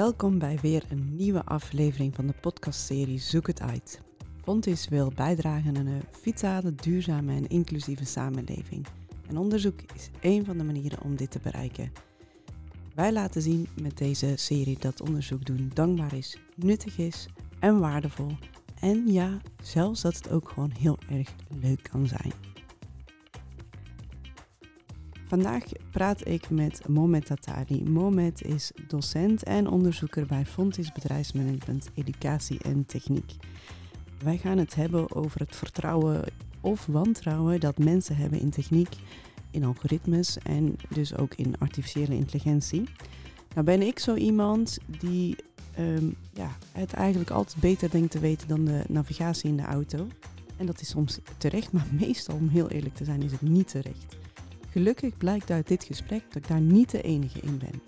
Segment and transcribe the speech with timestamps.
[0.00, 4.00] Welkom bij weer een nieuwe aflevering van de podcastserie Zoek het uit.
[4.42, 8.86] Fontis wil bijdragen aan een vitale, duurzame en inclusieve samenleving.
[9.28, 11.92] En onderzoek is één van de manieren om dit te bereiken.
[12.94, 17.26] Wij laten zien met deze serie dat onderzoek doen dankbaar is, nuttig is
[17.58, 18.30] en waardevol.
[18.80, 22.49] En ja, zelfs dat het ook gewoon heel erg leuk kan zijn.
[25.30, 27.82] Vandaag praat ik met Mohamed Tatali.
[27.82, 33.32] Mohamed is docent en onderzoeker bij Fontis Bedrijfsmanagement, Educatie en Techniek.
[34.24, 36.24] Wij gaan het hebben over het vertrouwen
[36.60, 38.88] of wantrouwen dat mensen hebben in techniek,
[39.50, 42.84] in algoritmes en dus ook in artificiële intelligentie.
[43.54, 45.36] Nou ben ik zo iemand die
[45.74, 50.06] ehm, ja, het eigenlijk altijd beter denkt te weten dan de navigatie in de auto.
[50.56, 53.68] En dat is soms terecht, maar meestal, om heel eerlijk te zijn, is het niet
[53.68, 54.18] terecht.
[54.70, 57.82] Gelukkig blijkt uit dit gesprek dat ik daar niet de enige in ben.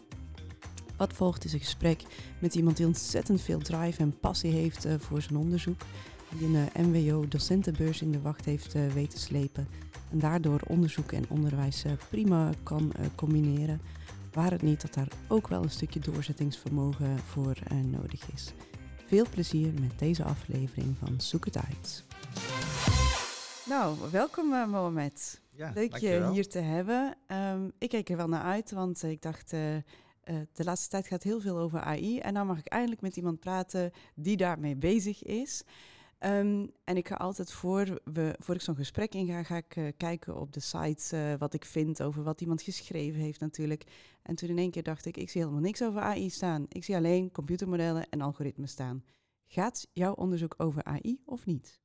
[0.97, 2.03] Wat volgt is een gesprek
[2.41, 5.81] met iemand die ontzettend veel drive en passie heeft uh, voor zijn onderzoek.
[6.39, 9.69] Die een uh, MWO-docentenbeurs in de wacht heeft uh, weten slepen.
[10.11, 13.81] En daardoor onderzoek en onderwijs prima kan combineren.
[14.33, 17.57] Waar het niet dat daar ook wel een stukje doorzettingsvermogen voor
[17.91, 18.53] nodig is.
[19.07, 22.05] Veel plezier met deze aflevering van Zoek het uit.
[23.67, 25.41] Nou, welkom Mohamed.
[25.51, 27.17] Ja, Leuk je hier te hebben.
[27.27, 29.81] Um, ik keek er wel naar uit, want ik dacht, uh, uh,
[30.53, 32.19] de laatste tijd gaat heel veel over AI.
[32.19, 35.63] En dan mag ik eindelijk met iemand praten die daarmee bezig is.
[36.21, 39.89] Um, en ik ga altijd voor, we, voor ik zo'n gesprek inga, ga ik uh,
[39.97, 43.85] kijken op de site wat ik vind over wat iemand geschreven heeft natuurlijk.
[44.23, 46.67] En toen in één keer dacht ik, ik zie helemaal niks over AI staan.
[46.69, 49.05] Ik zie alleen computermodellen en algoritmes staan.
[49.47, 51.81] Gaat jouw onderzoek over AI of niet?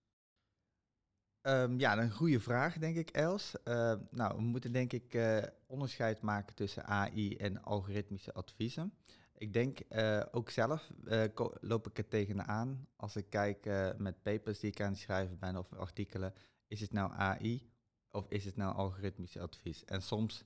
[1.48, 3.54] Um, ja, een goede vraag, denk ik, Els.
[3.66, 8.94] Uh, nou, we moeten denk ik uh, onderscheid maken tussen AI en algoritmische adviezen.
[9.38, 10.92] Ik denk uh, ook zelf
[11.60, 15.58] loop ik er tegenaan als ik kijk met papers die ik aan het schrijven ben
[15.58, 16.34] of artikelen.
[16.68, 17.70] Is het nou AI
[18.12, 19.86] of is het nou algoritmische advies?
[19.86, 20.44] En soms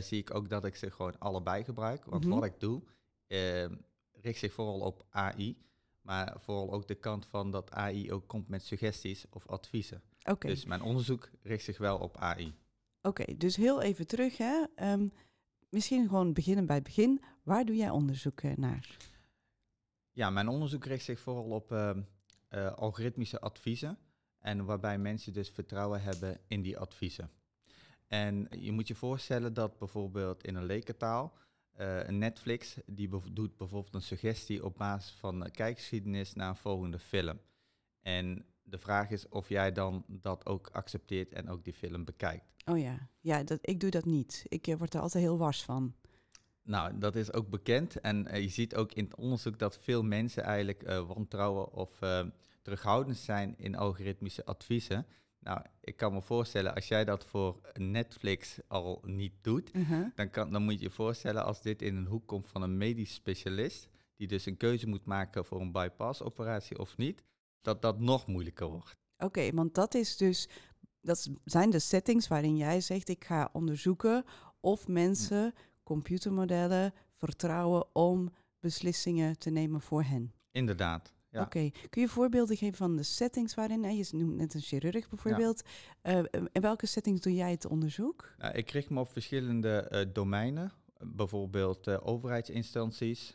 [0.00, 2.04] zie ik ook dat ik ze gewoon allebei gebruik.
[2.04, 2.40] Want mm -hmm.
[2.40, 2.82] wat ik doe,
[3.26, 3.74] ehm,
[4.12, 5.56] richt zich vooral op AI.
[6.00, 10.02] Maar vooral ook de kant van dat AI ook komt met suggesties of adviezen.
[10.24, 10.50] Okay.
[10.50, 12.54] Dus mijn onderzoek richt zich wel op AI.
[13.02, 14.36] Oké, dus heel even terug.
[14.36, 14.64] Hè.
[14.92, 15.12] Um,
[15.68, 17.22] misschien gewoon beginnen bij het begin.
[17.42, 18.96] Waar doe jij onderzoek naar?
[20.12, 21.90] Ja, mijn onderzoek richt zich vooral op uh,
[22.50, 23.98] uh, algoritmische adviezen.
[24.38, 27.30] En waarbij mensen dus vertrouwen hebben in die adviezen.
[28.06, 31.32] En je moet je voorstellen dat bijvoorbeeld in een lekentaal
[31.80, 36.98] uh, een Netflix die doet bijvoorbeeld een suggestie op basis van kijkgeschiedenis naar een volgende
[36.98, 37.40] film.
[38.00, 42.52] En de vraag is of jij dan dat ook accepteert en ook die film bekijkt.
[42.64, 44.44] Oh ja, ja dat, ik doe dat niet.
[44.48, 45.94] Ik uh, word er altijd heel wars van.
[46.62, 48.00] Nou, dat is ook bekend.
[48.00, 51.98] En uh, je ziet ook in het onderzoek dat veel mensen eigenlijk uh, wantrouwen of
[52.62, 55.06] terughoudend zijn in algoritmische adviezen.
[55.38, 60.06] Nou, ik kan me voorstellen, als jij dat voor Netflix al niet doet, -huh.
[60.14, 62.76] dan, kan, dan moet je je voorstellen als dit in een hoek komt van een
[62.76, 67.22] medisch specialist, die dus een keuze moet maken voor een bypass-operatie of niet,
[67.62, 68.96] dat dat nog moeilijker wordt.
[69.18, 70.48] Oké, want dat is dus,
[71.00, 74.24] dat zijn de settings waarin jij zegt, ik ga onderzoeken
[74.60, 78.30] of mensen computermodellen vertrouwen om
[78.60, 80.32] beslissingen te nemen voor hen.
[80.50, 81.12] Inderdaad.
[81.28, 81.42] Ja.
[81.42, 85.62] Oké, kun je voorbeelden geven van de settings waarin, je noemt net een chirurg bijvoorbeeld.
[86.02, 86.18] Ja.
[86.18, 88.34] Uh, in welke settings doe jij het onderzoek?
[88.38, 93.34] Nou, ik richt me op verschillende uh, domeinen, bijvoorbeeld uh, overheidsinstanties,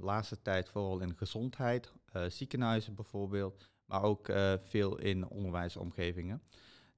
[0.00, 1.92] laatste tijd vooral in gezondheid,
[2.28, 4.32] ziekenhuizen bijvoorbeeld, maar ook
[4.62, 6.42] veel in onderwijsomgevingen.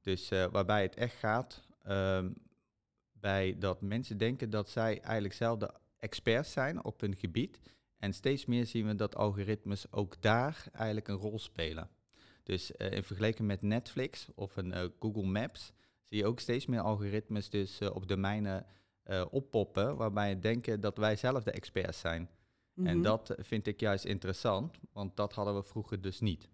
[0.00, 2.30] Dus waarbij het echt gaat ehm,
[3.12, 7.60] bij dat mensen denken dat zij eigenlijk zelf de experts zijn op hun gebied
[7.98, 11.88] en steeds meer zien we dat algoritmes ook daar eigenlijk een rol spelen.
[12.42, 15.72] Dus in vergelijking met Netflix of een Google Maps
[16.02, 18.66] zie je ook steeds meer algoritmes dus uh, op domeinen
[19.30, 22.30] oppoppen waarbij je denken dat wij zelf de experts zijn.
[22.74, 22.94] Mm -hmm.
[22.94, 26.48] En dat vind ik juist interessant, want dat hadden we vroeger dus niet.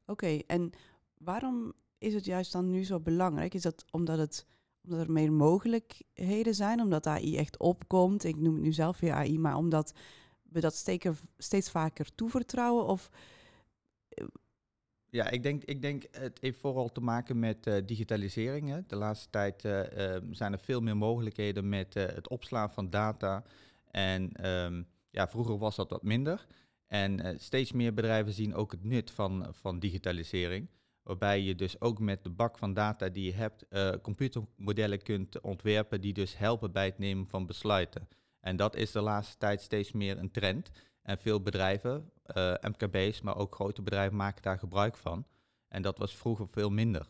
[0.00, 0.70] Oké, okay, en
[1.18, 3.54] waarom is het juist dan nu zo belangrijk?
[3.54, 4.46] Is dat omdat, het,
[4.84, 8.24] omdat er meer mogelijkheden zijn, omdat AI echt opkomt?
[8.24, 9.94] Ik noem het nu zelf weer AI, maar omdat
[10.42, 12.86] we dat steken, steeds vaker toevertrouwen?
[12.86, 13.10] Of...
[15.10, 18.68] Ja, ik denk, ik denk het heeft vooral te maken met uh, digitalisering.
[18.68, 18.80] Hè.
[18.86, 23.44] De laatste tijd uh, uh, zijn er veel meer mogelijkheden met het opslaan van data.
[23.90, 24.86] En um,
[25.16, 26.46] ja, vroeger was dat wat minder.
[26.86, 30.68] En steeds meer bedrijven zien ook het nut van, van digitalisering.
[31.02, 33.66] Waarbij je dus ook met de bak van data die je hebt,
[34.02, 38.08] computermodellen kunt ontwerpen die dus helpen bij het nemen van besluiten.
[38.40, 40.70] En dat is de laatste tijd steeds meer een trend.
[41.02, 45.26] En veel bedrijven, uh, MKB's, maar ook grote bedrijven maken daar gebruik van.
[45.68, 47.06] En dat was vroeger veel minder.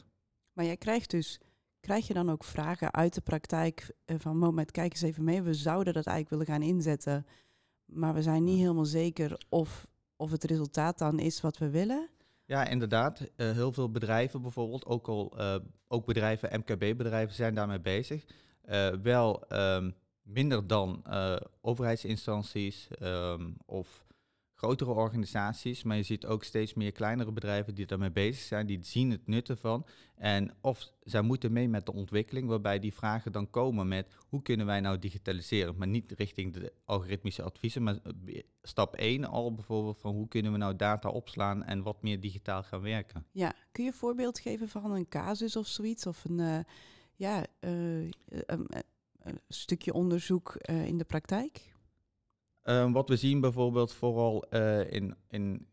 [0.53, 1.41] Maar jij krijgt dus,
[1.81, 5.55] krijg je dan ook vragen uit de praktijk van moment, kijk eens even mee, we
[5.55, 7.26] zouden dat eigenlijk willen gaan inzetten,
[7.87, 9.87] maar we zijn niet helemaal zeker of,
[10.17, 12.09] of het resultaat dan is wat we willen?
[12.44, 13.21] Ja, inderdaad.
[13.21, 15.55] Uh, heel veel bedrijven bijvoorbeeld, ook al uh,
[15.88, 18.25] ook bedrijven, MKB-bedrijven zijn daarmee bezig.
[18.69, 21.05] Uh, wel um, minder dan
[21.61, 24.06] overheidsinstanties um, of
[24.56, 28.79] grotere organisaties, maar je ziet ook steeds meer kleinere bedrijven die daarmee bezig zijn, die
[28.82, 29.87] zien het nut ervan.
[30.14, 34.43] En of zij moeten mee met de ontwikkeling, waarbij die vragen dan komen met hoe
[34.43, 39.55] kunnen wij nou digitaliseren, maar niet richting de algoritmische adviezen, maar eh, stap 1 al
[39.55, 43.26] bijvoorbeeld van hoe kunnen we nou data opslaan en wat meer digitaal gaan werken.
[43.32, 46.58] Ja, kun je een voorbeeld geven van een casus of zoiets, of een, uh,
[47.14, 48.12] ja, een,
[49.19, 51.75] een, stukje onderzoek in de praktijk?
[52.67, 55.67] Uh, wat we zien bijvoorbeeld vooral uh, in, in,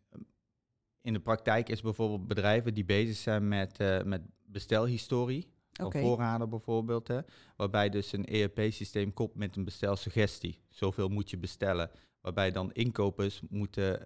[1.01, 5.51] in de praktijk is bijvoorbeeld bedrijven die bezig zijn met, uh, met bestelhistorie.
[5.71, 6.01] Van okay.
[6.01, 7.07] voorraden bijvoorbeeld.
[7.07, 7.19] Hè,
[7.55, 10.59] waarbij dus een ERP-systeem komt met een bestelsuggestie.
[10.69, 11.89] Zoveel moet je bestellen.
[12.21, 14.01] Waarbij dan inkopers moeten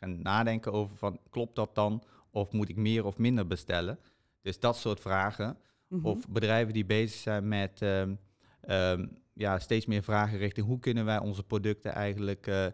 [0.00, 2.02] gaan nadenken over van klopt dat dan?
[2.30, 3.98] Of moet ik meer of minder bestellen?
[4.40, 5.58] Dus dat soort vragen.
[5.88, 6.06] Mm -hmm.
[6.06, 11.18] Of bedrijven die bezig zijn met um, ja, steeds meer vragen richting hoe kunnen wij
[11.18, 12.66] onze producten eigenlijk uh,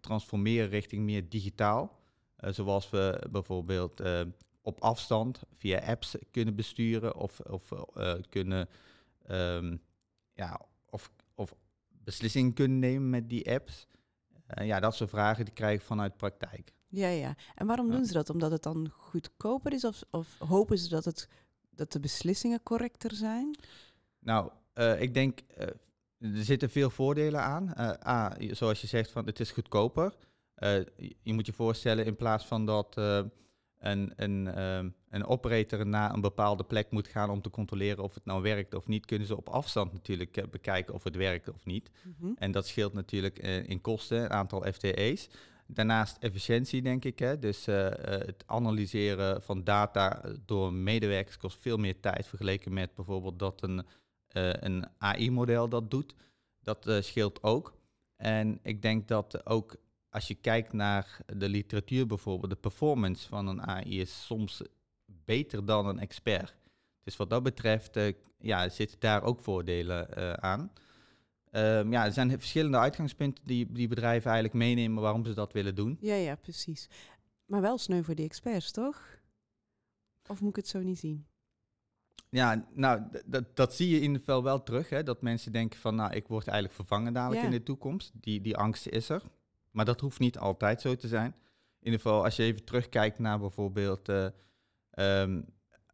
[0.00, 1.98] transformeren richting meer digitaal.
[2.40, 4.20] Uh, zoals we bijvoorbeeld uh,
[4.62, 7.72] op afstand via apps kunnen besturen of, of
[8.28, 8.68] kunnen
[9.30, 9.82] um,
[10.32, 10.60] ja,
[10.90, 11.54] of, of
[11.88, 13.86] beslissingen kunnen nemen met die apps.
[14.46, 16.72] ja, dat soort vragen die krijg ik vanuit praktijk.
[16.88, 17.34] Ja, ja.
[17.54, 18.30] En waarom doen ze dat?
[18.30, 21.28] Omdat het dan goedkoper is of, of hopen ze dat, het,
[21.70, 23.58] dat de beslissingen correcter zijn?
[24.18, 24.50] Nou,
[24.98, 25.40] ik denk
[26.20, 27.72] er zitten veel voordelen aan.
[27.78, 30.14] Uh, A, zoals je zegt, van, het is goedkoper.
[30.58, 30.78] Uh,
[31.22, 33.20] je moet je voorstellen, in plaats van dat uh,
[33.78, 38.14] een, een, ehm, een operator naar een bepaalde plek moet gaan om te controleren of
[38.14, 41.64] het nou werkt of niet, kunnen ze op afstand natuurlijk bekijken of het werkt of
[41.64, 41.90] niet.
[42.02, 42.36] Mm -hmm.
[42.38, 45.28] En dat scheelt natuurlijk in kosten, een aantal FTE's.
[45.66, 47.18] Daarnaast efficiëntie, denk ik.
[47.18, 47.38] Hè?
[47.38, 53.62] Dus het analyseren van data door medewerkers kost veel meer tijd vergeleken met bijvoorbeeld dat
[53.62, 53.84] een
[54.32, 56.14] een AI-model dat doet.
[56.62, 57.78] Dat uh, scheelt ook.
[58.16, 59.76] En ik denk dat ook
[60.10, 64.62] als je kijkt naar de literatuur bijvoorbeeld, de performance van een AI is soms
[65.06, 66.56] beter dan een expert.
[67.02, 70.72] Dus wat dat betreft uh, ja, zitten daar ook voordelen aan.
[71.52, 75.74] Um, ja, er zijn verschillende uitgangspunten die, die bedrijven eigenlijk meenemen waarom ze dat willen
[75.74, 75.96] doen.
[76.00, 76.88] Ja, ja, precies.
[77.44, 79.18] Maar wel sneu voor die experts, toch?
[80.28, 81.26] Of moet ik het zo niet zien?
[82.30, 84.88] Ja, nou, dat, dat zie je in ieder geval wel terug.
[84.88, 88.12] Hè, dat mensen denken van, nou, ik word eigenlijk vervangen dadelijk in de toekomst.
[88.14, 89.22] Die, die angst is er.
[89.70, 91.34] Maar dat hoeft niet altijd zo te zijn.
[91.80, 94.26] In ieder geval, als je even terugkijkt naar bijvoorbeeld uh,
[94.94, 95.44] um,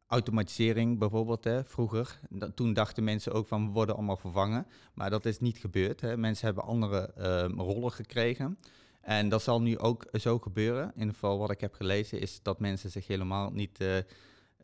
[0.07, 1.45] automatisering, bijvoorbeeld.
[1.45, 4.67] Hè, vroeger, dat, toen dachten mensen ook van, we worden allemaal vervangen.
[4.95, 6.01] Maar dat is niet gebeurd.
[6.01, 6.17] Hè.
[6.17, 8.59] Mensen hebben andere uh, rollen gekregen.
[9.01, 10.85] En dat zal nu ook zo gebeuren.
[10.85, 13.81] In ieder geval, wat ik heb gelezen, is dat mensen zich helemaal niet...
[13.81, 13.97] Uh,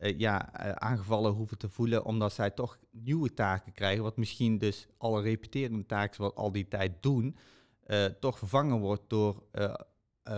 [0.03, 4.57] uh, ja, uh, aangevallen hoeven te voelen, omdat zij toch nieuwe taken krijgen, wat misschien
[4.57, 7.35] dus alle repeterende taken wat al die tijd doen,
[7.87, 9.43] uh, toch vervangen wordt door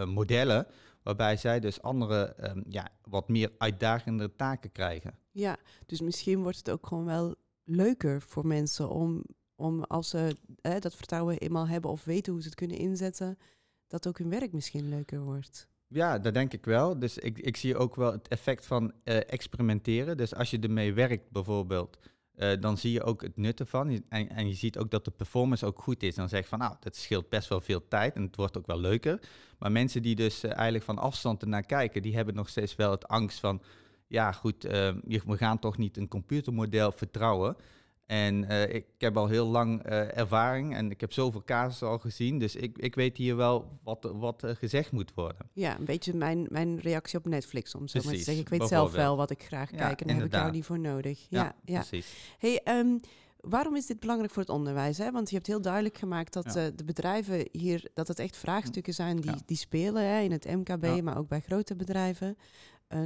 [0.05, 0.67] modellen,
[1.03, 5.17] waarbij zij dus andere, um, ja, wat meer uitdagende taken krijgen.
[5.31, 9.23] Ja, dus misschien wordt het ook gewoon wel leuker voor mensen om,
[9.55, 10.35] om als ze
[10.79, 13.37] dat vertrouwen eenmaal hebben of weten hoe ze het kunnen inzetten,
[13.87, 15.67] dat ook hun werk misschien leuker wordt.
[15.87, 16.99] Ja, dat denk ik wel.
[16.99, 20.17] Dus ik, ik zie ook wel het effect van uh, experimenteren.
[20.17, 21.97] Dus als je ermee werkt bijvoorbeeld,
[22.35, 24.01] uh, dan zie je ook het nut ervan.
[24.09, 26.15] En, en je ziet ook dat de performance ook goed is.
[26.15, 28.65] Dan zeg je van, nou, dat scheelt best wel veel tijd en het wordt ook
[28.67, 29.19] wel leuker.
[29.59, 32.91] Maar mensen die dus uh, eigenlijk van afstand ernaar kijken, die hebben nog steeds wel
[32.91, 33.61] het angst van,
[34.07, 37.55] ja goed, we gaan toch niet een computermodel vertrouwen.
[38.05, 41.97] En uh, ik heb al heel lang uh, ervaring en ik heb zoveel casussen al
[41.97, 42.39] gezien.
[42.39, 45.49] Dus ik, ik weet hier wel wat, wat uh, gezegd moet worden.
[45.53, 48.43] Ja, een beetje mijn, mijn reactie op Netflix om zo maar te zeggen.
[48.43, 50.65] Ik weet zelf wel wat ik graag ja, kijk en daar heb ik jou niet
[50.65, 51.25] voor nodig.
[51.29, 51.79] Ja, ja, ja.
[51.79, 52.35] precies.
[52.37, 52.99] Hey, um,
[53.39, 54.97] waarom is dit belangrijk voor het onderwijs?
[54.97, 55.11] Hè?
[55.11, 56.69] Want je hebt heel duidelijk gemaakt dat ja.
[56.69, 61.01] de bedrijven hier, dat het echt vraagstukken zijn die, die spelen hè, in het MKB,
[61.01, 62.37] maar ook bij grote bedrijven.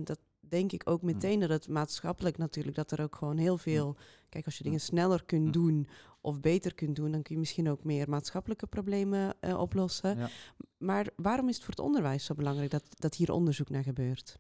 [0.04, 3.98] dat denk ik ook meteen dat het maatschappelijk natuurlijk, dat er ook gewoon heel veel
[4.30, 5.88] Kijk, als je dingen sneller kunt doen
[6.22, 10.18] of beter kunt doen, dan kun je misschien ook meer maatschappelijke problemen uh, oplossen.
[10.18, 10.30] Ja.
[10.78, 14.40] Maar waarom is het voor het onderwijs zo belangrijk dat, dat hier onderzoek naar gebeurt?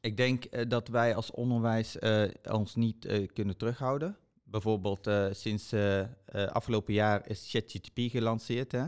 [0.00, 4.16] Ik denk uh, dat wij als onderwijs uh, ons niet kunnen terughouden.
[4.42, 5.74] Bijvoorbeeld sinds
[6.32, 8.72] afgelopen jaar is ChatGPT gelanceerd.
[8.72, 8.86] Hè?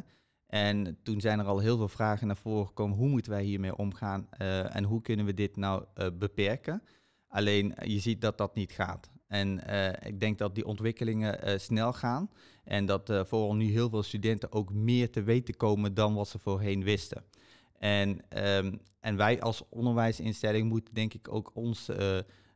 [0.50, 2.96] En toen zijn er al heel veel vragen naar voren gekomen.
[2.96, 4.30] Hoe moeten wij hiermee omgaan
[4.70, 6.82] en hoe kunnen we dit nou beperken?
[7.28, 9.10] Alleen je ziet dat dat niet gaat.
[9.26, 9.60] En
[10.06, 12.30] ik denk dat die ontwikkelingen snel gaan.
[12.64, 16.38] En dat vooral nu heel veel studenten ook meer te weten komen dan wat ze
[16.38, 17.24] voorheen wisten.
[17.78, 21.88] En, ehm, en wij als onderwijsinstelling moeten denk ik ook ons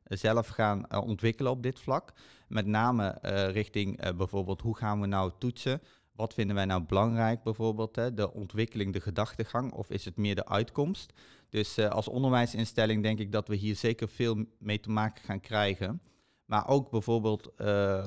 [0.05, 2.13] zelf gaan ontwikkelen op dit vlak.
[2.49, 3.19] Met name
[3.53, 5.81] richting bijvoorbeeld hoe gaan we nou toetsen?
[6.17, 7.97] Wat vinden wij nou belangrijk bijvoorbeeld?
[7.97, 8.15] Hè?
[8.15, 11.13] De ontwikkeling, de gedachtegang of is het meer de uitkomst?
[11.49, 16.03] Dus als onderwijsinstelling denk ik dat we hier zeker veel mee te maken gaan krijgen.
[16.45, 17.49] Maar ook bijvoorbeeld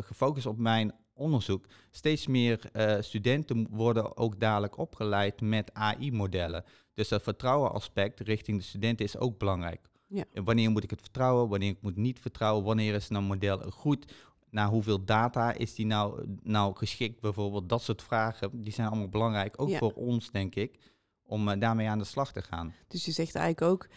[0.03, 1.65] gefocust op mijn onderzoek.
[1.91, 6.63] Steeds meer studenten worden ook dadelijk opgeleid met AI-modellen.
[6.93, 9.89] Dus dat vertrouwenaspect richting de studenten is ook belangrijk.
[10.07, 10.23] Ja.
[10.43, 14.13] Wanneer moet ik het vertrouwen, wanneer ik moet niet vertrouwen, wanneer is een model goed,
[14.49, 17.69] naar hoeveel data is die nou, nou geschikt bijvoorbeeld.
[17.69, 20.79] Dat soort vragen, die zijn allemaal belangrijk, ook voor ons denk ik,
[21.23, 22.73] om uh, daarmee aan de slag te gaan.
[22.87, 23.87] Dus je zegt eigenlijk ook,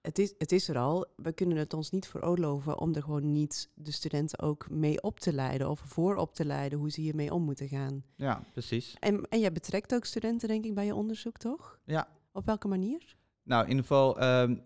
[0.00, 3.32] het is, het is er al, we kunnen het ons niet veroorloven om er gewoon
[3.32, 7.00] niet de studenten ook mee op te leiden of voor op te leiden hoe ze
[7.00, 8.04] hiermee om moeten gaan.
[8.16, 8.96] Ja, precies.
[8.98, 11.78] En, en jij betrekt ook studenten denk ik bij je onderzoek, toch?
[11.84, 13.16] Ja, op welke manier?
[13.42, 14.56] Nou, in ieder geval, ehm,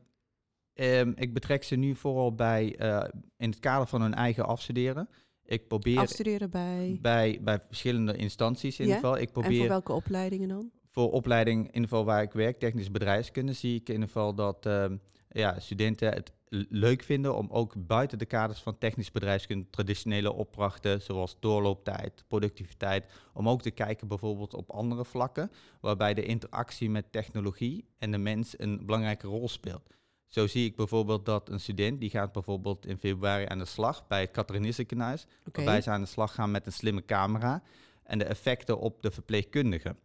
[0.74, 3.04] ehm, ik betrek ze nu vooral bij, uh,
[3.36, 5.08] in het kader van hun eigen afstuderen.
[5.52, 5.98] Ik probeer...
[5.98, 6.98] Afstuderen bij?
[7.00, 9.18] Bij, bij verschillende instanties in ieder geval.
[9.18, 10.70] Ik probeer, en voor welke opleidingen dan?
[10.90, 14.34] Voor opleiding in ieder geval waar ik werk, technisch bedrijfskunde, zie ik in ieder geval
[14.34, 14.96] dat ehm,
[15.28, 16.32] ja, studenten het
[16.68, 23.12] leuk vinden om ook buiten de kaders van technisch bedrijfskunde traditionele opdrachten zoals doorlooptijd, productiviteit,
[23.34, 28.18] om ook te kijken bijvoorbeeld op andere vlakken waarbij de interactie met technologie en de
[28.18, 29.88] mens een belangrijke rol speelt.
[30.32, 34.06] Zo zie ik bijvoorbeeld dat een student die gaat bijvoorbeeld in februari aan de slag
[34.06, 37.62] bij het Catharine ziekenhuis, waarbij ze aan de slag gaan met een slimme camera
[38.02, 39.98] en de effecten op de verpleegkundigen.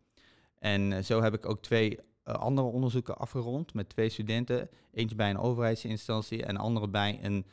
[0.60, 4.69] En eh, zo heb ik ook twee eh, andere onderzoeken afgerond met twee studenten.
[4.93, 7.46] Eentje bij een overheidsinstantie en andere bij een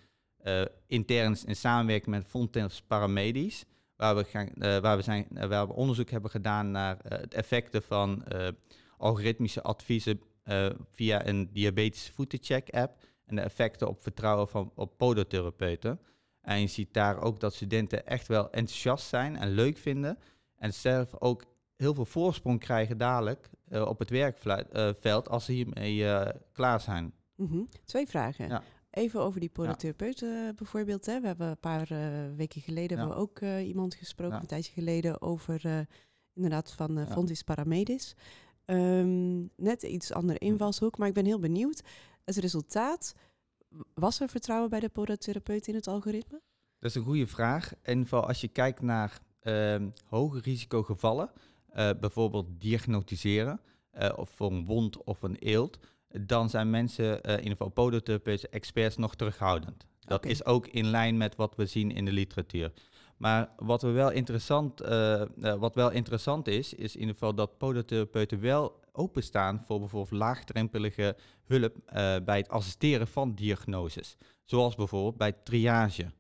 [0.45, 3.65] uh, intern in samenwerking met Fontens Paramedisch.
[3.97, 7.83] Waar we, gaan, uh, waar, we zijn, waar we onderzoek hebben gedaan naar het effecten
[7.83, 8.25] van
[8.97, 10.21] algoritmische adviezen
[10.91, 16.01] via een diabetische voetencheck app en de effecten op vertrouwen van op podotherapeuten.
[16.41, 20.19] En je ziet daar ook dat studenten echt wel enthousiast zijn en leuk vinden.
[20.57, 21.45] En zelf ook
[21.77, 27.13] heel veel voorsprong krijgen dadelijk uh, op het werkveld als ze hiermee uh, klaar zijn.
[27.37, 27.69] Mm -hmm.
[27.85, 28.49] Twee vragen.
[28.49, 28.63] Ja.
[28.91, 30.53] Even over die podotherapeuten ja.
[30.53, 31.07] bijvoorbeeld.
[31.07, 31.21] Hè.
[31.21, 31.99] We hebben een paar uh,
[32.37, 33.09] weken geleden ja.
[33.09, 35.87] we ook iemand gesproken, een tijdje geleden, over
[36.35, 38.15] inderdaad van uh, Fontis Paramedis.
[38.67, 41.83] Um, net iets andere invalshoek, maar ik ben heel benieuwd.
[42.25, 43.15] Het resultaat,
[43.95, 46.41] was er vertrouwen bij de podotherapeut in het algoritme?
[46.79, 47.73] Dat is een goede vraag.
[47.83, 51.31] En vooral als je kijkt naar uh, hoge risicogevallen,
[51.77, 53.61] uh, bijvoorbeeld diagnosticeren,
[53.99, 55.79] uh, of voor een wond of een eelt,
[56.09, 59.87] dan zijn mensen, uh, in ieder geval podotherapeuten, experts nog terughoudend.
[60.01, 60.31] Dat okay.
[60.31, 62.73] is ook in lijn met wat we zien in de literatuur.
[63.17, 64.81] Maar wat, we wel interessant,
[65.37, 71.17] wat wel interessant is, is in ieder geval dat podotherapeuten wel openstaan voor bijvoorbeeld laagdrempelige
[71.45, 71.75] hulp
[72.25, 74.17] bij het assisteren van diagnoses.
[74.45, 76.13] Zoals bijvoorbeeld bij triage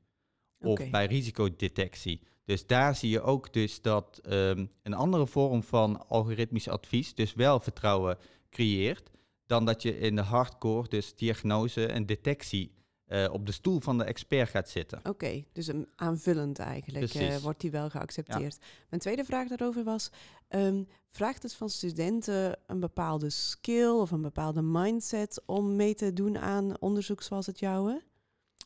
[0.58, 0.90] of okay.
[0.90, 2.20] bij risicodetectie.
[2.44, 7.34] Dus daar zie je ook dus dat um, een andere vorm van algoritmisch advies dus
[7.34, 8.18] wel vertrouwen
[8.50, 9.10] creëert
[9.46, 12.74] dan dat je in de hardcore, dus diagnose en detectie,
[13.14, 14.99] uh, op de stoel van de expert gaat zitten.
[14.99, 18.56] Oké, okay, dus een aanvullend eigenlijk uh, wordt die wel geaccepteerd.
[18.61, 18.66] Ja.
[18.88, 20.11] Mijn tweede vraag daarover was,
[20.49, 26.12] um, vraagt het van studenten een bepaalde skill of een bepaalde mindset om mee te
[26.12, 28.02] doen aan onderzoek zoals het jouwe?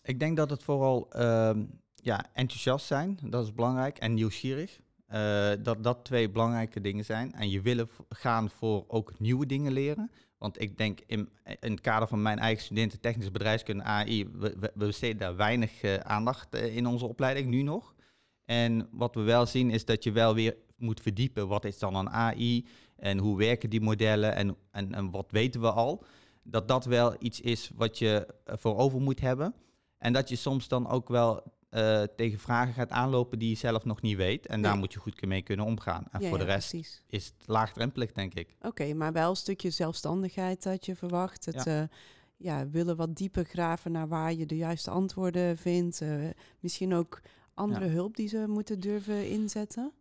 [0.03, 1.09] Ik denk dat het vooral...
[1.17, 3.99] Um, ja, enthousiast zijn, dat is belangrijk.
[3.99, 4.81] En nieuwsgierig.
[5.13, 7.35] Uh, dat dat twee belangrijke dingen zijn.
[7.35, 10.11] En je willen gaan voor ook nieuwe dingen leren.
[10.39, 15.19] Want ik denk in, het kader van mijn eigen studenten technische bedrijfskunde AI, we, besteden
[15.19, 17.95] daar weinig uh, aandacht uh, in onze opleiding nu nog.
[18.45, 21.49] En wat we wel zien is dat je wel weer moet verdiepen.
[21.49, 22.67] Wat is dan een AI
[22.97, 26.05] en hoe werken die modellen en, en, en wat weten we al?
[26.43, 29.55] Dat dat wel iets is wat je voor over moet hebben.
[29.99, 33.85] En dat je soms dan ook wel uh, tegen vragen gaat aanlopen die je zelf
[33.85, 34.47] nog niet weet.
[34.47, 36.07] En daar moet je goed mee kunnen omgaan.
[36.11, 36.75] En ja, voor de rest
[37.07, 38.55] is het laagdrempelig, denk ik.
[38.59, 41.45] Oké, okay, maar wel een stukje zelfstandigheid dat je verwacht.
[41.45, 41.81] Het ja.
[41.83, 41.89] Uh,
[42.37, 46.01] ja, willen wat dieper graven naar waar je de juiste antwoorden vindt.
[46.01, 46.29] Uh,
[46.61, 47.21] misschien ook
[47.55, 49.93] andere hulp die ze moeten durven inzetten.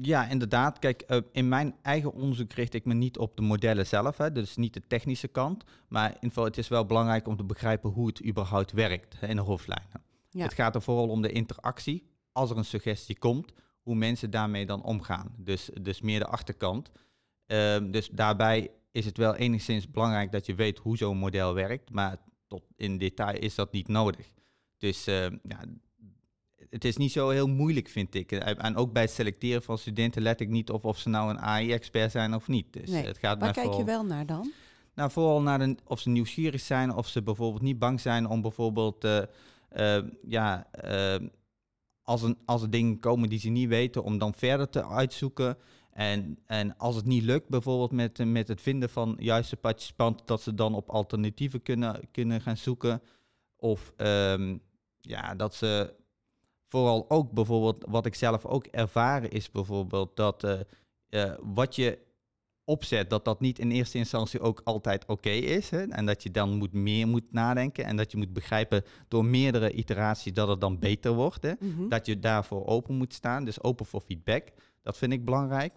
[0.00, 0.78] Ja, inderdaad.
[0.78, 4.32] Kijk, uh, in mijn eigen onderzoek richt ik me niet op de modellen zelf, hè,
[4.32, 5.64] dus niet de technische kant.
[5.88, 9.20] Maar in ieder geval, het is wel belangrijk om te begrijpen hoe het überhaupt werkt
[9.20, 10.02] hè, in de hoofdlijnen.
[10.34, 10.42] Ja.
[10.42, 12.06] Het gaat er vooral om de interactie.
[12.32, 15.34] Als er een suggestie komt, hoe mensen daarmee dan omgaan.
[15.38, 16.90] Dus, dus meer de achterkant.
[17.46, 21.90] Ehm, dus daarbij is het wel enigszins belangrijk dat je weet hoe zo'n model werkt,
[21.90, 24.30] maar tot in detail is dat niet nodig.
[24.78, 25.60] Dus ehm, ja,
[26.70, 28.32] het is niet zo heel moeilijk, vind ik.
[28.32, 31.40] En ook bij het selecteren van studenten let ik niet op of ze nou een
[31.40, 32.72] AI-expert zijn of niet.
[32.72, 33.06] Dus nee.
[33.06, 34.52] het gaat Waar kijk je wel naar dan?
[34.94, 38.42] Nou, vooral naar de, of ze nieuwsgierig zijn, of ze bijvoorbeeld niet bang zijn om
[38.42, 39.18] bijvoorbeeld, uh,
[39.74, 41.28] uh, ja, uh,
[42.02, 45.56] als, een, als er dingen komen die ze niet weten, om dan verder te uitzoeken.
[45.90, 50.42] En, en als het niet lukt, bijvoorbeeld met, met het vinden van juiste participanten, dat
[50.42, 53.02] ze dan op alternatieven kunnen, kunnen gaan zoeken.
[53.56, 54.62] Of um,
[55.00, 55.94] ja, dat ze
[56.68, 60.44] vooral ook bijvoorbeeld, wat ik zelf ook ervaren is bijvoorbeeld dat
[61.10, 61.98] uh, wat je
[62.64, 65.70] opzet, dat dat niet in eerste instantie ook altijd oké is.
[65.70, 65.82] Hè?
[65.82, 69.72] En dat je dan moet meer moet nadenken en dat je moet begrijpen door meerdere
[69.72, 71.42] iteraties dat het dan beter wordt.
[71.42, 71.52] Hè?
[71.58, 71.88] Mhm.
[71.88, 74.48] Dat je daarvoor open moet staan, dus open voor feedback.
[74.82, 75.72] Dat vind ik belangrijk.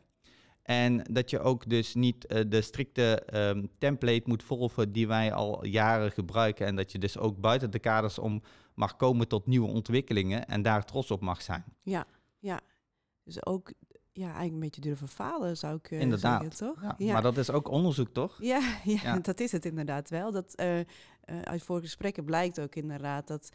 [0.62, 5.34] En dat je ook dus niet uh, de strikte um, template moet volgen die wij
[5.34, 6.66] al jaren gebruiken.
[6.66, 8.42] En dat je dus ook buiten de kaders om
[8.74, 11.64] mag komen tot nieuwe ontwikkelingen en daar trots op mag zijn.
[11.82, 12.06] Ja,
[12.40, 12.60] ja.
[13.24, 13.74] Dus ook
[14.18, 16.42] ja, eigenlijk een beetje durven falen, zou ik uh, inderdaad.
[16.42, 16.82] zeggen, toch?
[16.82, 17.14] Ja, ja.
[17.14, 18.38] Maar dat is ook onderzoek, toch?
[18.40, 19.20] Ja, ja, ja.
[19.20, 20.32] dat is het inderdaad wel.
[20.32, 20.86] Dat, uh, uh,
[21.44, 23.50] uit vorige gesprekken blijkt ook inderdaad dat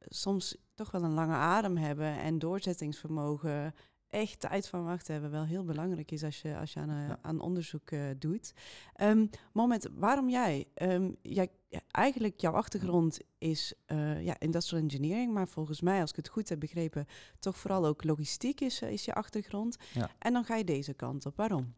[0.00, 3.74] soms toch wel een lange adem hebben en doorzettingsvermogen
[4.08, 7.18] echt tijd van wachten hebben wel heel belangrijk is als je, als je aan, ja.
[7.22, 8.52] aan onderzoek uh, doet.
[9.00, 10.66] Um, moment, waarom jij?
[10.74, 11.50] Um, jij?
[11.90, 16.48] Eigenlijk jouw achtergrond is uh, ja, industrial engineering, maar volgens mij, als ik het goed
[16.48, 17.06] heb begrepen,
[17.38, 19.76] toch vooral ook logistiek is, is je achtergrond.
[19.92, 20.10] Ja.
[20.18, 21.36] En dan ga je deze kant op.
[21.36, 21.74] Waarom?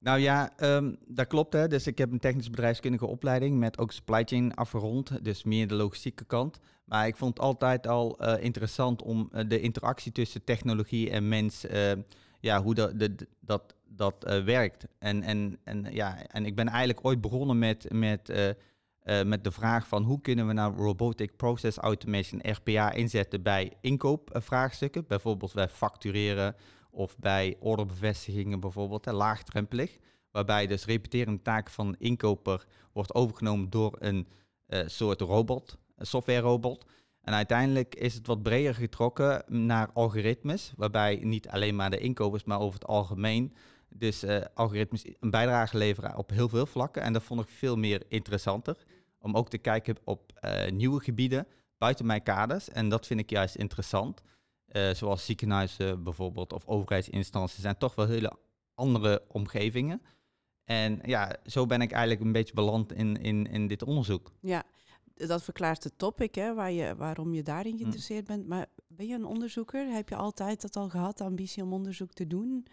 [0.00, 1.52] Nou ja, um, dat klopt.
[1.52, 1.68] Hè.
[1.68, 5.74] Dus ik heb een technisch bedrijfskundige opleiding met ook supply chain afgerond, dus meer de
[5.74, 6.58] logistieke kant.
[6.84, 11.28] Maar ik vond het altijd al uh, interessant om uh, de interactie tussen technologie en
[11.28, 11.92] mens, uh,
[12.40, 14.86] ja, hoe dat, de, dat, dat werkt.
[14.98, 18.32] En, en, en, ja, en ik ben eigenlijk ooit begonnen met, met,
[19.24, 25.04] met de vraag van hoe kunnen we nou Robotic Process Automation, RPA, inzetten bij inkoopvraagstukken.
[25.06, 26.54] Bijvoorbeeld bij factureren
[26.98, 29.98] of bij orderbevestigingen bijvoorbeeld, hè, laagdrempelig.
[30.30, 34.26] Waarbij dus repeterende taken van inkoper wordt overgenomen door een
[34.86, 36.84] soort robot een software robot.
[37.22, 42.44] En uiteindelijk is het wat breder getrokken naar algoritmes, waarbij niet alleen maar de inkopers,
[42.44, 43.54] maar over het algemeen
[43.88, 47.02] dus uh, algoritmes een bijdrage leveren op heel veel vlakken.
[47.02, 48.76] En dat vond ik veel meer interessanter,
[49.18, 51.46] om ook te kijken op uh, nieuwe gebieden
[51.78, 52.68] buiten mijn kaders.
[52.68, 54.22] En dat vind ik juist interessant.
[54.72, 58.32] Uh, zoals ziekenhuizen bijvoorbeeld of overheidsinstanties zijn toch wel hele
[58.74, 60.02] andere omgevingen.
[60.64, 64.32] En ja, zo ben ik eigenlijk een beetje beland in, in, in dit onderzoek.
[64.40, 64.62] Ja,
[65.14, 68.46] dat verklaart het topic, hè, waar je, waarom je daarin geïnteresseerd bent.
[68.46, 69.86] Maar ben je een onderzoeker?
[69.86, 72.66] Heb je altijd dat al gehad, de ambitie om onderzoek te doen?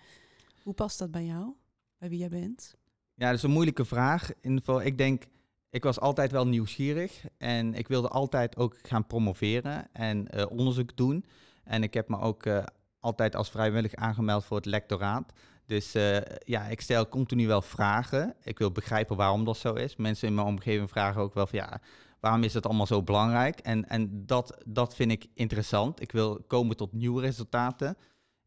[0.63, 1.53] Hoe past dat bij jou,
[1.97, 2.75] bij wie jij bent?
[3.13, 4.29] Ja, dat is een moeilijke vraag.
[4.29, 5.23] In ieder geval, ik denk,
[5.69, 10.95] ik was altijd wel nieuwsgierig en ik wilde altijd ook gaan promoveren en uh, onderzoek
[10.95, 11.25] doen.
[11.65, 12.63] En ik heb me ook uh,
[12.99, 15.31] altijd als vrijwillig aangemeld voor het lectoraat.
[15.65, 18.35] Dus uh, ja, ik stel continu wel vragen.
[18.43, 19.95] Ik wil begrijpen waarom dat zo is.
[19.95, 21.81] Mensen in mijn omgeving vragen ook wel van ja,
[22.19, 23.59] waarom is het allemaal zo belangrijk?
[23.59, 26.01] En, en dat, dat vind ik interessant.
[26.01, 27.97] Ik wil komen tot nieuwe resultaten.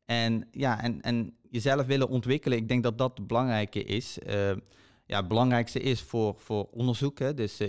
[0.05, 4.19] En ja, en, en jezelf willen ontwikkelen, ik denk dat dat het belangrijke is.
[4.27, 4.51] Uh,
[5.07, 7.61] ja, het belangrijkste is voor, voor onderzoek, dus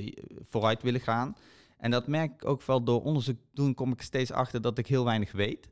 [0.41, 1.35] vooruit willen gaan.
[1.79, 4.87] En dat merk ik ook wel door onderzoek doen, kom ik steeds achter dat ik
[4.87, 5.69] heel weinig weet.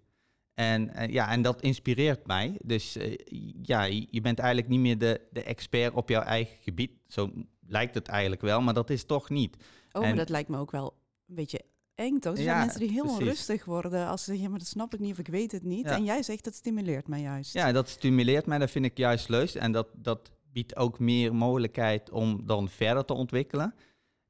[0.54, 2.58] En, en ja, en dat inspireert mij.
[2.64, 3.16] Dus uh,
[3.62, 6.92] ja, je bent eigenlijk niet meer de, de expert op jouw eigen gebied.
[7.08, 7.32] Zo
[7.68, 9.56] lijkt het eigenlijk wel, maar dat is toch niet.
[9.92, 10.94] Oh, en, maar dat lijkt me ook wel
[11.28, 11.62] een beetje
[11.96, 12.32] eng, toch?
[12.32, 13.20] Er zijn Ja, mensen die heel precies.
[13.20, 15.64] onrustig worden als ze zeggen, ja, maar dat snap ik niet of ik weet het
[15.64, 15.86] niet.
[15.86, 15.96] Ja.
[15.96, 17.54] En jij zegt, dat stimuleert mij juist.
[17.54, 19.50] Ja, dat stimuleert mij, dat vind ik juist leuk.
[19.50, 23.74] En dat, dat biedt ook meer mogelijkheid om dan verder te ontwikkelen.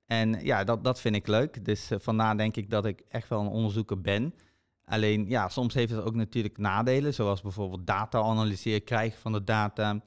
[0.08, 1.66] En ja, dat, dat vind ik leuk.
[1.66, 4.34] Dus uh, vandaar denk ik dat ik echt wel een onderzoeker ben.
[4.86, 9.44] Alleen ja, soms heeft het ook natuurlijk nadelen, zoals bijvoorbeeld data analyseren, krijgen van de
[9.44, 10.02] data,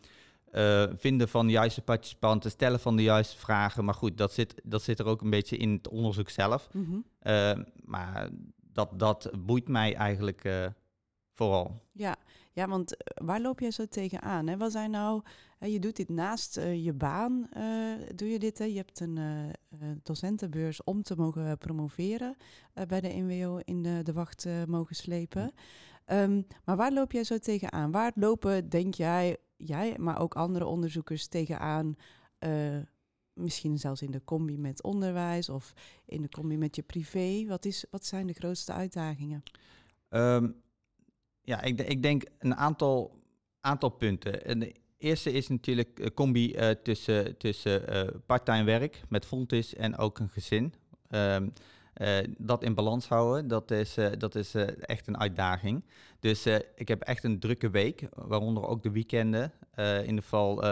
[0.52, 3.84] uh, vinden van de juiste participanten, stellen van de juiste vragen.
[3.84, 6.68] Maar goed, dat zit, dat zit er ook een beetje in het onderzoek zelf.
[6.72, 7.04] Mm -hmm.
[7.32, 8.28] uh, maar
[8.72, 10.72] dat, dat boeit mij eigenlijk
[11.44, 11.80] vooral.
[11.92, 12.16] Ja.
[12.52, 14.46] ja, want waar loop jij zo tegenaan?
[14.46, 14.56] Hè?
[14.56, 15.22] Wat zijn nou,
[15.58, 17.48] je doet dit naast je baan,
[18.14, 18.58] doe je dit.
[18.58, 18.64] Hè?
[18.64, 19.18] Je hebt een
[20.02, 22.36] docentenbeurs om te mogen promoveren
[22.88, 25.52] bij de NWO in de, de wacht mogen slepen.
[26.06, 27.90] Um, maar waar loop jij zo tegenaan?
[27.90, 31.96] Waar lopen, denk jij, jij, maar ook andere onderzoekers tegenaan?
[33.32, 35.72] Misschien zelfs in de combi met onderwijs of
[36.06, 37.44] in de combi met je privé.
[37.46, 39.42] Wat, is, wat zijn de grootste uitdagingen?
[40.08, 40.62] Um,
[41.42, 43.18] ja, ik, ik, denk een aantal,
[43.60, 44.44] aantal punten.
[44.44, 49.96] En eerste is natuurlijk een combi uh, tussen, tussen uh, parttime werk met Fontis en
[49.96, 50.74] ook een gezin.
[51.10, 51.36] Uh,
[52.38, 55.84] dat in balans houden, dat is, dat is echt een uitdaging.
[56.20, 60.64] Dus ik heb echt een drukke week, waaronder ook de weekenden in ieder geval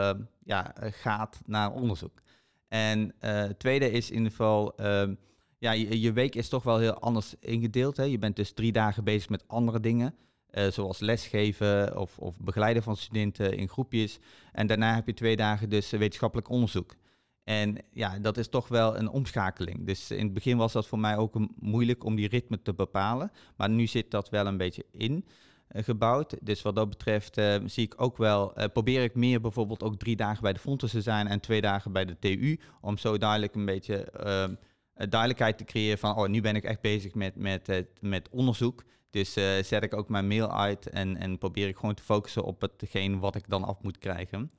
[0.45, 2.23] ja, gaat naar onderzoek.
[2.69, 5.15] En het tweede is in ieder geval, ehm,
[5.59, 7.97] ja, je, je, week is toch wel heel anders ingedeeld.
[7.97, 8.03] Hè?
[8.03, 10.15] Je bent dus drie dagen bezig met andere dingen.
[10.55, 14.19] Uh, zoals lesgeven of, of, begeleiden van studenten in groepjes.
[14.53, 16.97] En daarna heb je twee dagen dus wetenschappelijk onderzoek.
[17.45, 19.87] En ja, dat is toch wel een omschakeling.
[19.87, 23.33] Dus in het begin was dat voor mij ook moeilijk om die ritme te bepalen.
[23.57, 25.25] Maar nu zit dat wel een beetje in
[25.73, 26.37] uh, gebouwd.
[26.41, 30.17] Dus wat dat betreft uh, zie ik ook wel, probeer ik meer bijvoorbeeld ook drie
[30.17, 32.61] dagen bij de Fontes te zijn en twee dagen bij de TU.
[32.81, 34.55] Om zo duidelijk een beetje ehm,
[34.95, 38.85] duidelijkheid te creëren van, oh, nu ben ik echt bezig met, met, met onderzoek.
[39.11, 42.44] Dus uh, zet ik ook mijn mail uit en, en probeer ik gewoon te focussen
[42.44, 44.51] op hetgeen wat ik dan af moet krijgen.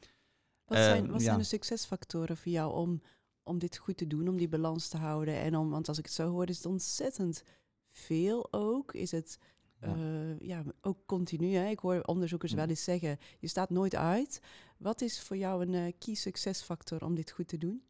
[0.66, 3.02] Wat, zijn, uh, wat zijn de succesfactoren voor jou om,
[3.44, 5.36] om dit goed te doen, om die balans te houden?
[5.36, 7.44] En om, want als ik het zo hoor, is het ontzettend
[7.92, 8.94] veel ook.
[8.94, 9.40] Is het
[9.82, 11.54] ja, uh, ja ook continu.
[11.54, 11.70] Hè?
[11.70, 14.42] Ik hoor onderzoekers wel eens zeggen, je staat nooit uit.
[14.78, 17.84] Wat is voor jou een uh, key succesfactor om dit goed te doen?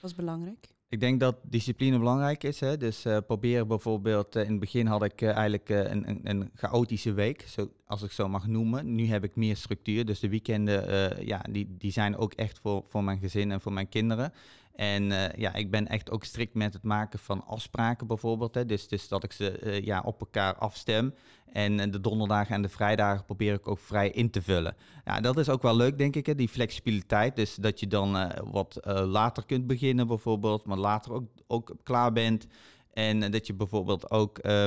[0.00, 0.68] Wat is belangrijk?
[0.90, 2.60] Ik denk dat discipline belangrijk is.
[2.60, 2.76] Hè?
[2.76, 6.50] Dus uh, proberen bijvoorbeeld, uh, in het begin had ik uh, eigenlijk een, een, een,
[6.54, 8.94] chaotische week, zo, als ik zo mag noemen.
[8.94, 12.84] Nu heb ik meer structuur, dus de weekenden ja, die, die zijn ook echt voor,
[12.88, 14.32] voor mijn gezin en voor mijn kinderen.
[14.80, 18.54] En ja, ik ben echt ook strikt met het maken van afspraken bijvoorbeeld.
[18.54, 18.66] Hè.
[18.66, 21.14] Dus, dus dat ik ze ja, op elkaar afstem.
[21.52, 24.76] En de donderdagen en de vrijdagen probeer ik ook vrij in te vullen.
[25.04, 27.36] Ja, dat is ook wel leuk, denk ik, hè, die flexibiliteit.
[27.36, 32.46] Dus dat je dan wat later kunt beginnen, bijvoorbeeld, maar later ook, ook klaar bent.
[32.92, 34.64] En dat je bijvoorbeeld ook uh,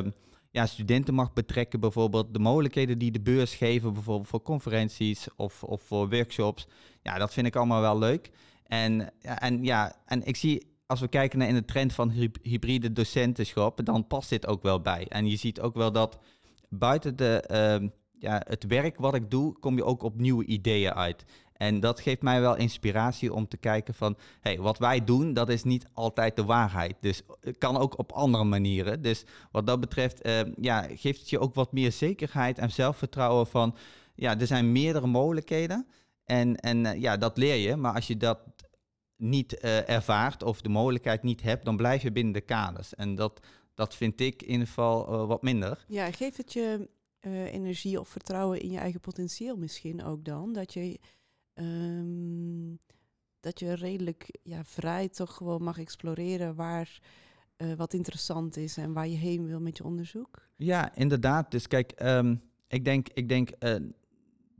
[0.52, 5.64] ja, studenten mag betrekken, bijvoorbeeld de mogelijkheden die de beurs geven, bijvoorbeeld voor conferenties of,
[5.64, 6.68] of voor workshops.
[7.02, 8.32] Ja, dat vind ik allemaal wel leuk.
[8.74, 12.10] En, en, ja, en ik zie als we kijken naar in de trend van
[12.42, 15.06] hybride docentenschap, dan past dit ook wel bij.
[15.10, 16.20] En je ziet ook wel dat
[16.70, 17.88] buiten de, ehm,
[18.20, 21.26] ja, het werk wat ik doe, kom je ook op nieuwe ideeën uit.
[21.54, 25.50] En dat geeft mij wel inspiratie om te kijken van, hey, wat wij doen, dat
[25.50, 26.96] is niet altijd de waarheid.
[27.00, 29.02] Dus het kan ook op andere manieren.
[29.02, 33.48] Dus wat dat betreft, uh, ja, geeft het je ook wat meer zekerheid en zelfvertrouwen
[33.48, 33.76] van,
[34.16, 35.88] ja, er zijn meerdere mogelijkheden.
[36.26, 37.76] En, en uh, ja, dat leer je.
[37.76, 38.40] Maar als je dat
[39.24, 42.96] niet uh, ervaart of de mogelijkheid niet hebt, dan blijf je binnen de kaders.
[42.96, 43.40] En dat,
[43.74, 45.86] dat vind ik in ieder geval uh, wat minder.
[45.88, 46.90] Ja, geeft het je
[47.22, 50.54] uh, energie of vertrouwen in je eigen potentieel misschien ook dan?
[50.54, 51.00] Dat je,
[51.54, 52.80] um,
[53.40, 57.00] dat je redelijk ja, vrij toch gewoon mag exploreren waar
[57.78, 60.48] wat interessant is en waar je heen wil met je onderzoek?
[60.56, 61.52] Ja, inderdaad.
[61.52, 63.50] Dus kijk, um, ik denk, ik denk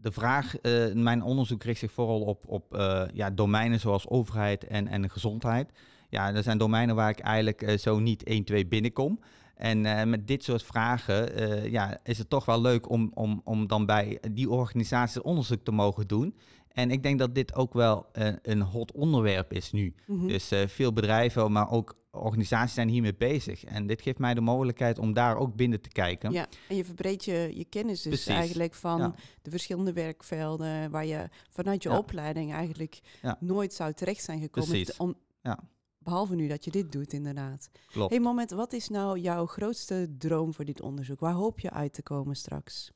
[0.04, 0.56] de vraag,
[0.94, 2.66] mijn onderzoek richt zich vooral op, op
[3.14, 5.72] ja, domeinen zoals overheid en, en gezondheid
[6.14, 9.20] ja, er zijn domeinen waar ik eigenlijk uh, zo niet 1, 2 binnenkom.
[9.56, 13.42] En uh, met dit soort vragen uh, ja, is het toch wel leuk om, om,
[13.44, 16.36] om dan bij die organisaties onderzoek te mogen doen.
[16.74, 19.96] En ik denk dat dit ook wel een, een hot onderwerp is nu.
[20.06, 20.28] Mm -hmm.
[20.28, 23.64] Dus veel bedrijven, maar ook organisaties zijn hiermee bezig.
[23.64, 26.32] En dit geeft mij de mogelijkheid om daar ook binnen te kijken.
[26.32, 28.34] Ja, en je verbreedt je, je kennis dus Precies.
[28.34, 29.16] eigenlijk van ja.
[29.42, 30.92] de verschillende werkvelden...
[30.92, 31.98] waar je vanuit je ja.
[31.98, 33.38] opleiding eigenlijk ja.
[33.40, 34.70] nooit zou terecht zijn gekomen.
[34.70, 34.98] Precies.
[34.98, 35.60] Om, ja.
[35.98, 37.70] Behalve nu dat je dit doet, inderdaad.
[37.88, 38.10] Klopt.
[38.12, 41.20] Hey, moment, wat is nou jouw grootste droom voor dit onderzoek?
[41.20, 42.92] Waar hoop je uit te komen straks?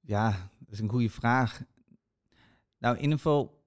[0.00, 1.62] Ja, dat is een goede vraag.
[2.80, 3.64] Nou, in ieder geval,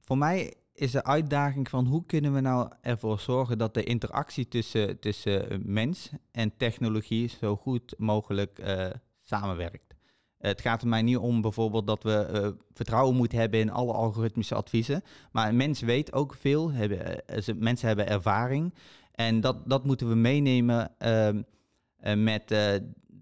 [0.00, 4.48] voor mij is de uitdaging van hoe kunnen we nou ervoor zorgen dat de interactie
[4.48, 8.86] tussen, tussen mens en technologie zo goed mogelijk uh,
[9.20, 9.94] samenwerkt.
[10.38, 13.92] Het gaat er mij niet om bijvoorbeeld dat we uh, vertrouwen moeten hebben in alle
[13.92, 15.02] algoritmische adviezen.
[15.32, 18.74] Maar een mens weet ook veel, hebben, uh, mensen hebben ervaring.
[19.12, 21.28] En dat, dat moeten we meenemen uh,
[22.14, 22.54] met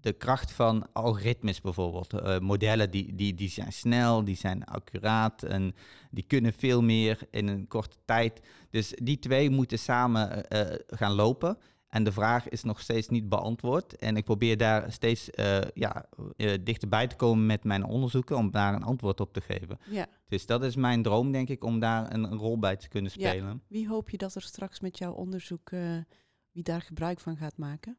[0.03, 2.41] de kracht van algoritmes bijvoorbeeld.
[2.41, 5.75] modellen die, die, die zijn snel, die zijn accuraat en
[6.11, 8.41] die kunnen veel meer in een korte tijd.
[8.69, 10.45] Dus die twee moeten samen
[10.87, 11.57] gaan lopen.
[11.87, 13.95] En de vraag is nog steeds niet beantwoord.
[13.95, 16.05] En ik probeer daar steeds uh, ja,
[16.63, 19.77] dichterbij te komen met mijn onderzoeken om daar een antwoord op te geven.
[19.89, 20.07] Ja.
[20.27, 23.11] Dus dat is mijn droom, denk ik, om daar een, een rol bij te kunnen
[23.11, 23.47] spelen.
[23.47, 23.59] Ja.
[23.67, 25.69] Wie hoop je dat er straks met jouw onderzoek,
[26.51, 27.97] wie daar gebruik van gaat maken?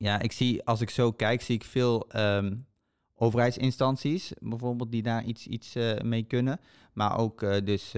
[0.00, 2.66] Ja, ik zie, als ik zo kijk, zie ik veel um,
[3.14, 6.60] overheidsinstanties bijvoorbeeld die daar iets, iets mee kunnen.
[6.92, 7.92] Maar ook dus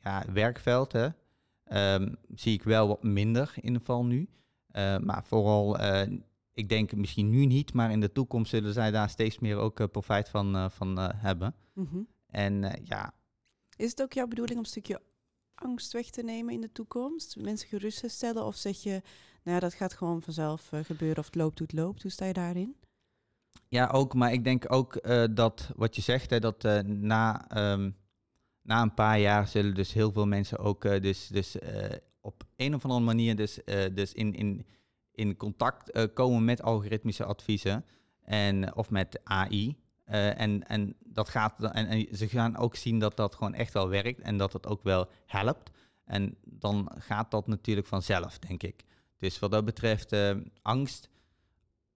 [0.00, 1.16] ja, werkvelden.
[1.72, 4.28] Um, zie ik wel wat minder in ieder geval nu.
[4.72, 6.02] Uh, maar vooral uh,
[6.58, 9.80] ik denk misschien nu niet, maar in de toekomst zullen zij daar steeds meer ook
[9.80, 11.54] eh, profijt van, eh, van eh, hebben.
[11.72, 11.98] Mhm.
[12.26, 13.14] En eh, ja,
[13.76, 15.02] Is het ook jouw bedoeling om een stukje
[15.54, 17.36] angst weg te nemen in de toekomst?
[17.36, 18.44] Mensen gerust te stellen?
[18.44, 19.02] Of zeg je,
[19.42, 22.02] nou ja, dat gaat gewoon vanzelf eh, gebeuren of het loopt hoe het loopt?
[22.02, 22.76] Hoe sta je daarin?
[23.68, 24.14] Ja, ook.
[24.14, 27.90] Maar ik denk ook eh, dat wat je zegt, hè, dat eh, na, ehm,
[28.62, 31.56] na een paar jaar zullen dus heel veel mensen ook dus, dus,
[32.20, 33.58] op een of andere manier dus,
[33.94, 34.66] dus in, in,
[35.12, 37.84] in contact komen met algoritmische adviezen
[38.22, 39.76] en, of met AI.
[40.04, 44.20] En, en, dat gaat, en ze gaan ook zien dat dat gewoon echt wel werkt
[44.20, 45.70] en dat het ook wel helpt.
[46.08, 48.84] En dan gaat dat natuurlijk vanzelf, denk ik.
[49.18, 50.30] Dus wat dat betreft, eh,
[50.62, 51.08] angst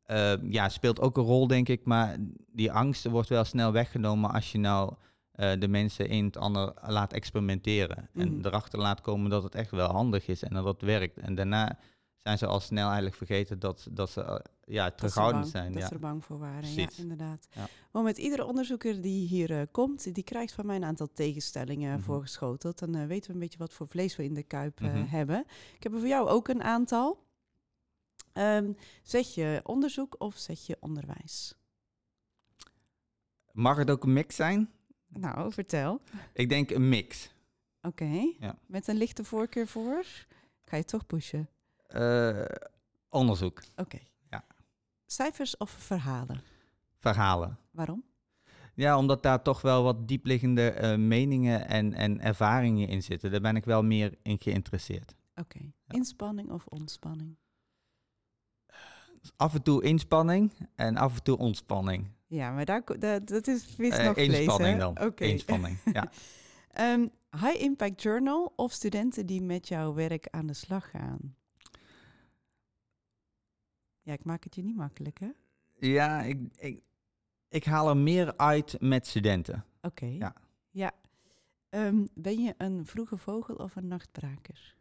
[0.02, 1.84] eh, ja, speelt ook een rol, denk ik.
[1.84, 2.16] Maar
[2.52, 4.94] die angst wordt wel snel weggenomen als je nou
[5.32, 8.08] eh, de mensen in het ander laat experimenteren.
[8.14, 8.46] En Mhm.
[8.46, 11.18] erachter laat komen dat het echt wel handig is en dat het werkt.
[11.18, 11.78] En daarna
[12.16, 15.72] zijn ze al snel eigenlijk vergeten dat, dat ze ja, terughoudend zijn.
[15.72, 15.88] Dat Ja.
[15.88, 17.46] ze er bang voor waren, ja, inderdaad.
[17.50, 17.66] Ja.
[17.92, 21.92] Maar met iedere onderzoeker die hier eh, komt, die krijgt van mij een aantal tegenstellingen
[21.92, 22.02] Mhm.
[22.02, 22.78] voorgeschoteld.
[22.78, 25.04] Dan eh, weten we een beetje wat voor vlees we in de kuip eh, Mhm.
[25.04, 25.44] hebben.
[25.76, 27.24] Ik heb er voor jou ook een aantal.
[28.32, 28.72] Ehm,
[29.02, 31.54] zeg je onderzoek of zeg je onderwijs?
[33.52, 34.70] Mag het ook een mix zijn?
[35.08, 36.00] Nou, vertel.
[36.32, 37.30] Ik denk een mix.
[37.82, 38.58] Oké, Ja.
[38.66, 40.04] met een lichte voorkeur voor?
[40.64, 41.48] Ga je toch pushen?
[43.08, 43.98] Onderzoek, Oké.
[45.12, 46.40] Cijfers of verhalen?
[46.98, 47.58] verhalen.
[47.70, 48.04] Waarom?
[48.74, 53.30] Ja, omdat daar toch wel wat diepliggende eh, meningen en, en ervaringen in zitten.
[53.30, 55.14] Daar ben ik wel meer in geïnteresseerd.
[55.34, 55.58] Oké.
[55.86, 57.36] Inspanning of ontspanning?
[59.36, 62.10] Af en toe inspanning en af en toe ontspanning.
[62.26, 62.82] Ja, maar daar,
[63.24, 65.00] dat is vis Eh, nog inspanning dan.
[65.00, 65.24] Oké.
[65.24, 66.10] Inspanning, ja.
[66.72, 71.36] Ehm, high Impact Journal of studenten die met jouw werk aan de slag gaan?
[74.02, 75.30] Ja, ik maak het je niet makkelijk, hè?
[75.78, 76.82] Ja, ik, ik,
[77.48, 79.64] ik haal er meer uit met studenten.
[79.80, 80.06] Oké.
[80.06, 80.34] Ja.
[80.70, 80.92] Ja.
[81.68, 84.76] Ehm, ben je een vroege vogel of een nachtbraker?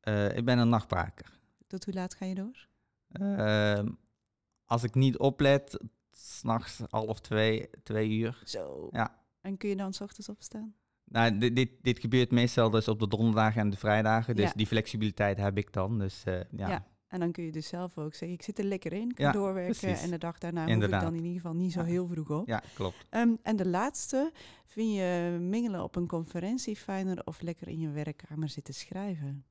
[0.00, 1.38] Eh, ik ben een nachtbraker.
[1.66, 2.68] Tot hoe laat ga je door?
[3.08, 3.88] Ehm,
[4.64, 5.78] als ik niet oplet,
[6.10, 8.42] s'nachts half twee, twee uur.
[8.44, 8.88] Zo.
[8.90, 9.22] Ja.
[9.40, 10.74] En kun je dan s ochtends opstaan?
[11.04, 14.36] Nou, dit, dit, dit gebeurt meestal dus op de donderdagen en de vrijdagen.
[14.36, 14.52] Dus Ja.
[14.54, 15.98] die flexibiliteit heb ik dan.
[15.98, 16.68] Dus eh, ja.
[16.68, 16.86] Ja.
[17.14, 19.32] En dan kun je dus zelf ook zeggen, ik zit er lekker in, kan Ja,
[19.32, 19.76] doorwerken.
[19.78, 20.02] precies.
[20.02, 21.02] En de dag daarna hoef Inderdaad.
[21.02, 21.86] ik dan in ieder geval niet zo Ja.
[21.86, 22.46] heel vroeg op.
[22.46, 23.06] ja, klopt.
[23.10, 24.32] Ehm, en de laatste,
[24.66, 29.44] vind je mingelen op een conferentie fijner of lekker in je werkkamer zitten schrijven?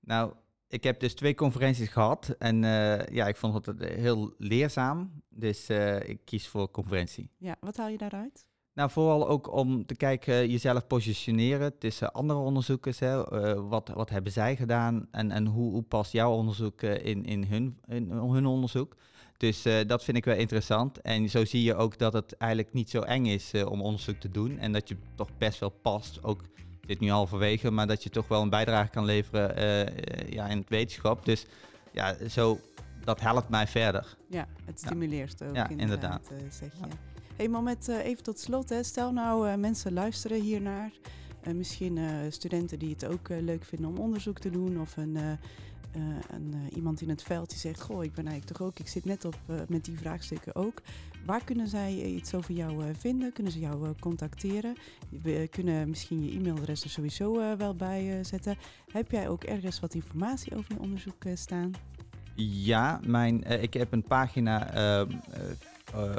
[0.00, 0.32] Nou,
[0.68, 2.34] ik heb dus twee conferenties gehad.
[2.38, 5.22] En eh, ja, ik vond het heel leerzaam.
[5.28, 7.30] Dus eh, ik kies voor conferentie.
[7.38, 8.44] Ja, wat haal je daaruit?
[8.80, 12.98] Nou, vooral ook om te kijken, jezelf positioneren tussen andere onderzoekers.
[12.98, 13.30] Hè.
[13.30, 17.24] Eh, wat, wat hebben zij gedaan en, en hoe, hoe past jouw onderzoek eh, in,
[17.24, 18.96] in, hun, in hun onderzoek?
[19.36, 21.00] Dus eh, dat vind ik wel interessant.
[21.00, 24.30] En zo zie je ook dat het eigenlijk niet zo eng is om onderzoek te
[24.30, 24.58] doen.
[24.58, 26.40] En dat je toch best wel past, ook
[26.80, 29.54] dit nu halverwege, maar dat je toch wel een bijdrage kan leveren
[30.30, 31.24] ja, in het wetenschap.
[31.24, 31.46] Dus
[31.92, 32.58] ja, zo,
[33.04, 34.16] dat helpt mij verder.
[34.28, 34.86] Ja, het Ja.
[34.86, 36.54] stimuleert ook Ja, inderdaad, inderdaad.
[36.54, 36.78] zeg je.
[36.80, 37.09] Ja.
[37.40, 38.82] Hey, met, eh, even tot slot, hè.
[38.82, 40.90] stel nou eh, mensen luisteren hiernaar.
[41.40, 41.98] Eh, misschien
[42.28, 44.80] studenten die het ook leuk vinden om onderzoek te doen.
[44.80, 45.16] Of een,
[46.30, 49.04] een, iemand in het veld die zegt, goh, ik ben eigenlijk toch ook, ik zit
[49.04, 50.82] net op met die vraagstukken ook.
[51.26, 53.32] Waar kunnen zij iets over jou vinden?
[53.32, 54.76] Kunnen ze jou contacteren?
[55.22, 58.56] We kunnen misschien je e-mailadres er sowieso wel bij zetten.
[58.92, 61.72] Heb jij ook ergens wat informatie over je onderzoek staan?
[62.44, 65.56] Ja, mijn, ik heb een pagina ehm, eh, eh,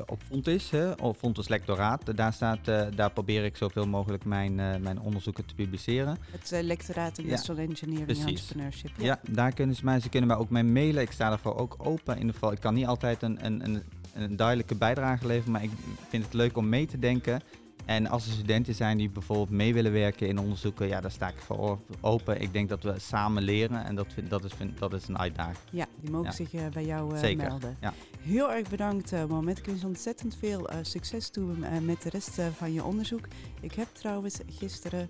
[0.06, 2.18] op Fontis, hè, op Fontis Lectoraat.
[2.18, 6.18] Daar, staat, eh, daar probeer ik zoveel mogelijk mijn, eh, mijn onderzoeken te publiceren.
[6.32, 8.42] Het eh, lectoraat Ja, Industrial Engineering en precies.
[8.42, 8.92] Entrepreneurship.
[8.98, 9.20] Ja.
[9.30, 11.02] daar kunnen ze mij, ze kunnen mij ook mij mailen.
[11.02, 12.14] Ik sta daarvoor ook open.
[12.14, 15.64] In ieder geval, ik kan niet altijd een, een, een, een duidelijke bijdrage leveren, maar
[15.64, 15.72] ik
[16.10, 17.42] vind het leuk om mee te denken.
[17.86, 21.28] En als er studenten zijn die bijvoorbeeld mee willen werken in onderzoeken, ja, daar sta
[21.28, 22.42] ik voor open.
[22.42, 25.18] Ik denk dat we samen leren en dat, vind, dat, is, vind- dat is een
[25.18, 25.58] uitdaging.
[25.72, 26.32] Ja, die mogen Ja.
[26.36, 27.78] zich eh, bij jou eh, Zeker, melden.
[27.82, 27.94] ja.
[28.22, 29.58] Heel erg bedankt, uh, Mohamed.
[29.58, 33.28] Ik wens ontzettend veel eh, succes toe eh, met de rest eh, van je onderzoek.
[33.62, 35.10] Ik heb trouwens gisteren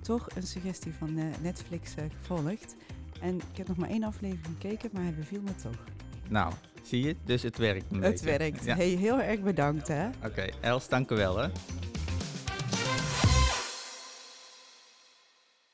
[0.00, 2.76] toch een suggestie van eh, Netflix eh, gevolgd.
[3.20, 5.84] En ik heb nog maar één aflevering gekeken, maar hij beviel me toch.
[6.28, 7.16] Nou, zie je?
[7.24, 8.38] Dus het werkt een Het beetje.
[8.38, 8.64] werkt.
[8.64, 8.76] Ja.
[8.76, 10.08] Hey, heel erg bedankt, hè.
[10.24, 11.48] Oké, Els, dank u wel hè.